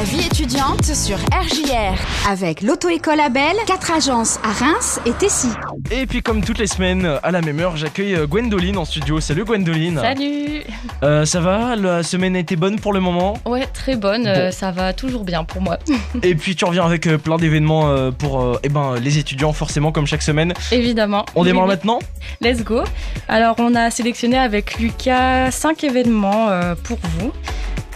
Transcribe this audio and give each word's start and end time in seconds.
La 0.00 0.06
vie 0.06 0.24
étudiante 0.24 0.82
sur 0.82 1.18
RJR 1.18 1.94
avec 2.26 2.62
l'auto-école 2.62 3.20
Abel, 3.20 3.54
quatre 3.66 3.90
agences 3.90 4.40
à 4.42 4.50
Reims 4.50 4.98
et 5.04 5.12
Tessy. 5.12 5.48
Et 5.90 6.06
puis 6.06 6.22
comme 6.22 6.42
toutes 6.42 6.56
les 6.56 6.68
semaines, 6.68 7.18
à 7.22 7.30
la 7.30 7.42
même 7.42 7.60
heure, 7.60 7.76
j'accueille 7.76 8.14
euh, 8.14 8.26
Gwendoline 8.26 8.78
en 8.78 8.86
studio. 8.86 9.20
Salut 9.20 9.44
Gwendoline. 9.44 9.98
Salut 9.98 10.62
Euh, 11.02 11.26
ça 11.26 11.40
va? 11.40 11.76
La 11.76 12.02
semaine 12.02 12.34
a 12.34 12.38
été 12.38 12.56
bonne 12.56 12.80
pour 12.80 12.94
le 12.94 13.00
moment? 13.00 13.36
Ouais, 13.44 13.66
très 13.66 13.94
bonne, 13.94 14.26
euh, 14.26 14.50
ça 14.50 14.70
va 14.70 14.94
toujours 14.94 15.24
bien 15.24 15.44
pour 15.44 15.60
moi. 15.60 15.78
Et 16.22 16.34
puis 16.34 16.56
tu 16.56 16.64
reviens 16.64 16.86
avec 16.86 17.06
plein 17.18 17.36
d'événements 17.36 18.10
pour 18.12 18.40
euh, 18.40 18.58
eh 18.62 18.70
ben, 18.70 18.94
les 18.98 19.18
étudiants 19.18 19.52
forcément 19.52 19.92
comme 19.92 20.06
chaque 20.06 20.22
semaine. 20.22 20.54
Évidemment. 20.72 21.26
On 21.34 21.44
démarre 21.44 21.64
Oui, 21.64 21.68
oui. 21.72 21.76
maintenant? 21.76 21.98
Let's 22.40 22.64
go. 22.64 22.84
Alors, 23.28 23.54
on 23.58 23.74
a 23.74 23.90
sélectionné 23.90 24.38
avec 24.38 24.78
Lucas 24.78 25.50
cinq 25.50 25.84
événements 25.84 26.48
euh, 26.48 26.74
pour 26.84 26.96
vous. 27.18 27.32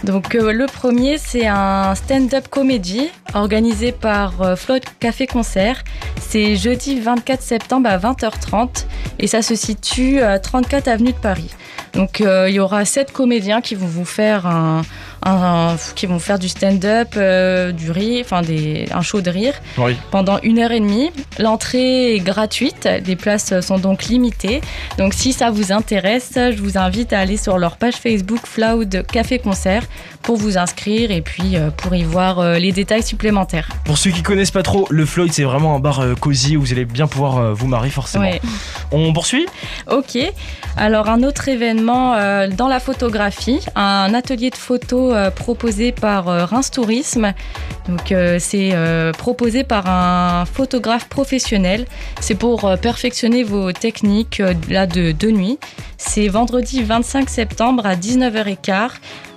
Donc, 0.05 0.35
euh, 0.35 0.53
le 0.53 0.67
premier, 0.67 1.17
c'est 1.17 1.47
un 1.47 1.95
stand-up 1.95 2.47
comédie 2.47 3.09
organisé 3.33 3.91
par 3.91 4.39
euh, 4.43 4.55
Floyd 4.55 4.83
Café 4.99 5.25
Concert. 5.25 5.83
C'est 6.19 6.55
jeudi 6.55 6.99
24 6.99 7.41
septembre 7.41 7.89
à 7.89 7.97
20h30 7.97 8.85
et 9.17 9.25
ça 9.25 9.41
se 9.41 9.55
situe 9.55 10.21
à 10.21 10.37
34 10.37 10.87
avenue 10.87 11.11
de 11.11 11.17
Paris. 11.17 11.49
Donc, 11.93 12.21
euh, 12.21 12.47
il 12.47 12.55
y 12.55 12.59
aura 12.59 12.85
sept 12.85 13.11
comédiens 13.11 13.61
qui 13.61 13.73
vont 13.73 13.87
vous 13.87 14.05
faire 14.05 14.45
un, 14.45 14.83
un- 15.25 15.75
qui 15.95 16.05
vont 16.05 16.19
faire 16.19 16.39
du 16.39 16.47
stand-up, 16.49 17.09
euh, 17.17 17.71
du 17.71 17.91
rire, 17.91 18.21
enfin 18.25 18.41
des, 18.41 18.85
un 18.93 19.01
show 19.01 19.21
de 19.21 19.29
rire 19.29 19.53
Oui. 19.77 19.95
pendant 20.11 20.39
une 20.43 20.59
heure 20.59 20.71
et 20.71 20.79
demie. 20.79 21.11
L'entrée 21.39 22.15
est 22.15 22.19
gratuite, 22.19 22.87
les 23.05 23.15
places 23.15 23.59
sont 23.61 23.77
donc 23.79 24.05
limitées. 24.05 24.61
Donc 24.97 25.13
si 25.13 25.33
ça 25.33 25.49
vous 25.49 25.71
intéresse, 25.71 26.33
je 26.35 26.61
vous 26.61 26.77
invite 26.77 27.11
à 27.13 27.19
aller 27.19 27.37
sur 27.37 27.57
leur 27.57 27.77
page 27.77 27.95
Facebook 27.95 28.41
Floud 28.45 29.03
Café 29.11 29.39
Concert 29.39 29.83
pour 30.21 30.37
vous 30.37 30.57
inscrire 30.57 31.11
et 31.11 31.21
puis 31.21 31.55
euh, 31.55 31.69
pour 31.71 31.93
y 31.95 32.03
voir 32.03 32.39
euh, 32.39 32.57
les 32.57 32.71
détails 32.71 33.03
supplémentaires. 33.03 33.69
Pour 33.83 33.97
ceux 33.97 34.11
qui 34.11 34.21
connaissent 34.23 34.51
pas 34.51 34.63
trop, 34.63 34.87
le 34.89 35.05
Floyd 35.05 35.31
c'est 35.33 35.43
vraiment 35.43 35.75
un 35.75 35.79
bar 35.79 36.01
cosy 36.19 36.55
où 36.57 36.61
vous 36.61 36.71
allez 36.71 36.85
bien 36.85 37.07
pouvoir 37.07 37.53
vous 37.53 37.67
marier 37.67 37.91
forcément. 37.91 38.29
On 38.91 39.11
poursuit? 39.13 39.45
Ok. 39.89 40.17
Alors 40.77 41.07
un 41.09 41.23
autre 41.23 41.47
événement 41.47 42.15
euh, 42.15 42.47
dans 42.49 42.67
la 42.67 42.81
photographie, 42.81 43.59
un 43.75 44.13
atelier 44.13 44.49
de 44.49 44.55
photo 44.57 45.13
euh, 45.13 45.31
proposé 45.31 45.93
par 45.93 46.27
euh, 46.27 46.43
Reims 46.45 46.69
Tourisme. 46.69 47.33
Donc 47.87 48.13
c'est 48.39 48.73
proposé 49.17 49.63
par 49.63 49.87
un 49.87 50.45
photographe 50.45 51.07
professionnel. 51.07 51.85
C'est 52.19 52.33
pour 52.33 52.75
perfectionner 52.81 53.43
vos 53.43 53.71
techniques 53.73 54.41
là 54.69 54.87
de, 54.87 55.11
de 55.11 55.29
nuit. 55.29 55.59
C'est 55.97 56.27
vendredi 56.27 56.81
25 56.81 57.29
septembre 57.29 57.85
à 57.85 57.95
19h15. 57.95 58.89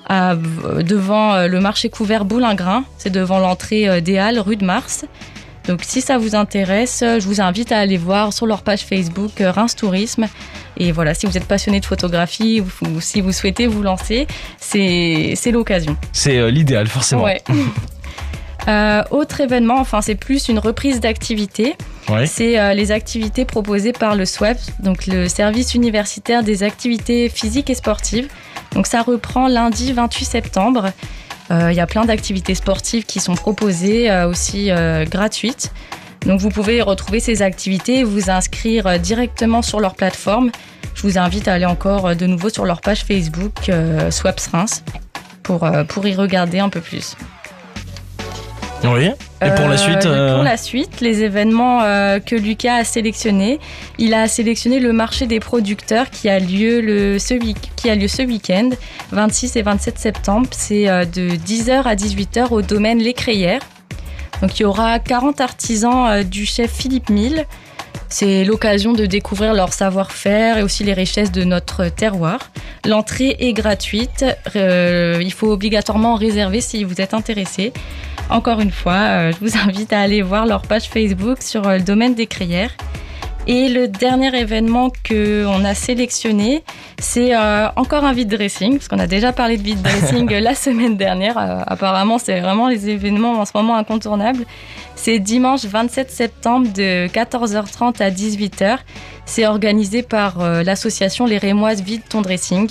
à- 0.08 0.32
euh, 0.32 0.36
devant 0.82 1.46
le 1.46 1.60
marché 1.60 1.90
couvert 1.90 2.24
Boulingrin, 2.24 2.84
c'est 2.96 3.10
devant 3.10 3.38
l'entrée 3.38 4.00
des 4.00 4.16
Halles, 4.16 4.40
rue 4.40 4.56
de 4.56 4.64
Mars. 4.64 5.04
Donc 5.68 5.80
si 5.84 6.00
ça 6.00 6.18
vous 6.18 6.34
intéresse, 6.34 7.02
euh, 7.02 7.20
je 7.20 7.26
vous 7.26 7.40
invite 7.40 7.70
à 7.72 7.78
aller 7.78 7.98
voir 7.98 8.32
sur 8.32 8.46
leur 8.46 8.62
page 8.62 8.80
Facebook 8.80 9.40
euh, 9.40 9.52
Reims 9.52 9.76
Tourisme. 9.76 10.26
Et 10.78 10.92
voilà, 10.92 11.12
si 11.14 11.26
vous 11.26 11.36
êtes 11.36 11.46
passionné 11.46 11.80
de 11.80 11.84
photographie 11.84 12.60
ou, 12.60 13.00
si 13.00 13.20
vous 13.20 13.32
souhaitez 13.32 13.66
vous 13.66 13.82
lancer, 13.82 14.26
c'est 14.58 15.36
l'occasion. 15.52 15.96
C'est 16.12 16.38
euh, 16.38 16.50
l'idéal 16.50 16.86
forcément. 16.86 17.24
Ouais. 17.24 17.42
Euh, 18.66 19.02
autre 19.10 19.40
événement, 19.40 19.78
enfin 19.78 20.02
c'est 20.02 20.14
plus 20.14 20.48
une 20.48 20.58
reprise 20.58 21.00
d'activité. 21.00 21.74
Ouais. 22.10 22.26
C'est 22.26 22.58
euh, 22.58 22.74
les 22.74 22.92
activités 22.92 23.46
proposées 23.46 23.92
par 23.92 24.14
le 24.14 24.26
SWAP, 24.26 24.58
donc 24.80 25.06
le 25.06 25.26
service 25.26 25.74
universitaire 25.74 26.42
des 26.42 26.62
activités 26.62 27.30
physiques 27.30 27.70
et 27.70 27.74
sportives. 27.74 28.28
Donc 28.74 28.86
ça 28.86 29.00
reprend 29.00 29.48
lundi 29.48 29.94
28 29.94 30.24
septembre. 30.26 30.90
Euh, 31.50 31.72
Il 31.72 31.76
y 31.76 31.80
a 31.80 31.86
plein 31.86 32.04
d'activités 32.04 32.54
sportives 32.54 33.04
qui 33.04 33.20
sont 33.20 33.34
proposées, 33.34 34.10
euh, 34.10 34.28
aussi 34.28 34.70
euh, 34.70 35.04
gratuites. 35.04 35.72
Donc 36.26 36.40
vous 36.40 36.50
pouvez 36.50 36.82
retrouver 36.82 37.20
ces 37.20 37.42
activités 37.42 38.00
et 38.00 38.04
vous 38.04 38.30
inscrire 38.30 38.86
euh, 38.86 38.98
directement 38.98 39.62
sur 39.62 39.80
leur 39.80 39.94
plateforme. 39.94 40.50
Je 40.94 41.02
vous 41.02 41.16
invite 41.16 41.46
à 41.48 41.54
aller 41.54 41.64
encore 41.66 42.08
euh, 42.08 42.14
de 42.14 42.26
nouveau 42.26 42.48
sur 42.48 42.64
leur 42.64 42.80
page 42.80 43.04
Facebook 43.04 43.68
euh, 43.68 44.10
Swaps 44.10 44.48
Reims 44.48 44.82
pour, 45.42 45.64
euh, 45.64 45.84
pour 45.84 46.06
y 46.06 46.14
regarder 46.14 46.58
un 46.58 46.68
peu 46.68 46.80
plus. 46.80 47.14
Oui. 48.84 49.10
Et 49.44 49.50
pour 49.56 49.66
la 49.68 49.74
Euh, 49.74 49.76
suite 49.76 50.06
euh, 50.06 50.34
Pour 50.34 50.42
la 50.44 50.56
suite, 50.56 51.00
les 51.00 51.22
événements 51.22 51.82
euh, 51.82 52.20
que 52.20 52.34
Lucas 52.36 52.76
a 52.76 52.84
sélectionnés, 52.84 53.58
il 53.98 54.14
a 54.14 54.26
sélectionné 54.28 54.78
le 54.80 54.92
marché 54.92 55.26
des 55.26 55.40
producteurs 55.40 56.10
qui 56.10 56.28
a 56.28 56.38
lieu, 56.38 56.80
le, 56.80 57.18
ce, 57.18 57.34
week- 57.34 57.70
qui 57.76 57.90
a 57.90 57.94
lieu 57.94 58.08
ce 58.08 58.22
week-end, 58.22 58.70
26 59.12 59.56
et 59.56 59.62
27 59.62 59.98
septembre. 59.98 60.48
C'est 60.52 60.84
de 60.86 61.30
10h 61.36 61.82
à 61.84 61.94
18h 61.94 62.52
au 62.52 62.62
domaine 62.62 62.98
Les 62.98 63.14
Crayères. 63.14 63.62
Donc 64.42 64.58
il 64.58 64.62
y 64.62 64.66
aura 64.66 64.98
40 65.00 65.40
artisans 65.40 66.22
du 66.22 66.46
chef 66.46 66.70
Philippe 66.72 67.10
Mille. 67.10 67.44
C'est 68.10 68.44
l'occasion 68.44 68.94
de 68.94 69.04
découvrir 69.04 69.52
leur 69.52 69.72
savoir-faire 69.72 70.58
et 70.58 70.62
aussi 70.62 70.82
les 70.82 70.94
richesses 70.94 71.30
de 71.30 71.44
notre 71.44 71.88
terroir. 71.88 72.50
L'entrée 72.86 73.36
est 73.38 73.52
gratuite. 73.52 74.24
Euh, 74.56 75.18
il 75.20 75.32
faut 75.32 75.52
obligatoirement 75.52 76.14
réserver 76.14 76.60
si 76.62 76.84
vous 76.84 77.00
êtes 77.00 77.12
intéressé. 77.12 77.72
Encore 78.30 78.60
une 78.60 78.70
fois, 78.70 78.94
euh, 78.94 79.32
je 79.32 79.46
vous 79.46 79.58
invite 79.68 79.92
à 79.92 80.00
aller 80.00 80.22
voir 80.22 80.46
leur 80.46 80.62
page 80.62 80.88
Facebook 80.88 81.42
sur 81.42 81.66
euh, 81.66 81.76
le 81.76 81.82
domaine 81.82 82.14
des 82.14 82.26
crayères. 82.26 82.74
Et 83.50 83.70
le 83.70 83.88
dernier 83.88 84.38
événement 84.38 84.90
que 84.90 85.46
on 85.46 85.64
a 85.64 85.72
sélectionné, 85.72 86.62
c'est 86.98 87.34
euh, 87.34 87.68
encore 87.76 88.04
un 88.04 88.12
vide 88.12 88.28
dressing, 88.28 88.74
parce 88.76 88.88
qu'on 88.88 88.98
a 88.98 89.06
déjà 89.06 89.32
parlé 89.32 89.56
de 89.56 89.62
vide 89.62 89.80
dressing 89.80 90.30
la 90.38 90.54
semaine 90.54 90.98
dernière. 90.98 91.38
Euh, 91.38 91.62
apparemment, 91.66 92.18
c'est 92.18 92.40
vraiment 92.40 92.68
les 92.68 92.90
événements 92.90 93.40
en 93.40 93.46
ce 93.46 93.52
moment 93.54 93.76
incontournables. 93.76 94.44
C'est 94.96 95.18
dimanche 95.18 95.64
27 95.64 96.10
septembre 96.10 96.68
de 96.74 97.06
14h30 97.08 98.02
à 98.02 98.10
18h. 98.10 98.80
C'est 99.24 99.46
organisé 99.46 100.02
par 100.02 100.42
euh, 100.42 100.62
l'association 100.62 101.24
Les 101.24 101.38
Rémoises 101.38 101.80
Vide 101.80 102.02
Ton 102.06 102.20
Dressing. 102.20 102.68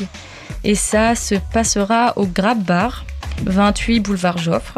Et 0.63 0.75
ça 0.75 1.15
se 1.15 1.33
passera 1.51 2.13
au 2.17 2.27
Grab 2.27 2.61
Bar, 2.61 3.03
28 3.47 4.01
boulevard 4.01 4.37
Joffre. 4.37 4.77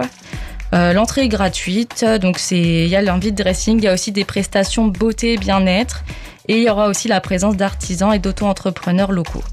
Euh, 0.73 0.93
L'entrée 0.93 1.21
est 1.23 1.27
gratuite, 1.29 2.05
donc 2.21 2.37
c'est 2.39 2.59
il 2.59 2.87
y 2.87 2.95
a 2.95 3.01
l'envie 3.01 3.31
de 3.31 3.41
dressing, 3.43 3.77
il 3.79 3.83
y 3.83 3.87
a 3.87 3.93
aussi 3.93 4.11
des 4.11 4.23
prestations 4.25 4.85
beauté, 4.87 5.37
bien-être, 5.37 6.03
et 6.47 6.57
il 6.57 6.63
y 6.63 6.69
aura 6.69 6.87
aussi 6.87 7.07
la 7.07 7.21
présence 7.21 7.55
d'artisans 7.57 8.13
et 8.13 8.19
d'auto-entrepreneurs 8.19 9.11
locaux. 9.11 9.43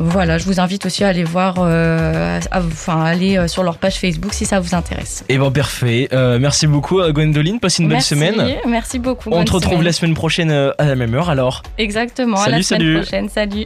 Voilà, 0.00 0.38
je 0.38 0.44
vous 0.44 0.60
invite 0.60 0.86
aussi 0.86 1.02
à 1.02 1.08
aller 1.08 1.24
voir, 1.24 1.56
euh, 1.58 2.38
à- 2.52 2.60
enfin 2.60 3.02
à 3.02 3.08
aller 3.08 3.36
euh, 3.36 3.48
sur 3.48 3.64
leur 3.64 3.78
page 3.78 3.96
Facebook 3.98 4.32
si 4.32 4.46
ça 4.46 4.60
vous 4.60 4.76
intéresse. 4.76 5.24
Eh 5.28 5.38
ben 5.38 5.50
parfait. 5.50 6.08
Euh, 6.12 6.38
merci 6.38 6.68
beaucoup 6.68 7.00
euh, 7.00 7.10
Gwendoline. 7.10 7.58
Passe 7.58 7.80
une 7.80 7.88
merci, 7.88 8.14
bonne 8.14 8.28
semaine. 8.36 8.56
merci 8.68 9.00
beaucoup. 9.00 9.30
On 9.32 9.42
te 9.44 9.50
retrouve 9.50 9.72
semaine. 9.72 9.84
la 9.86 9.92
semaine 9.92 10.14
prochaine 10.14 10.50
à 10.52 10.84
la 10.84 10.94
même 10.94 11.14
heure 11.14 11.30
alors. 11.30 11.64
Exactement, 11.78 12.36
à 12.40 12.48
la 12.48 12.62
Salut, 12.62 12.62
semaine 12.62 12.80
salut. 12.80 13.00
prochaine. 13.00 13.28
Salut. 13.28 13.64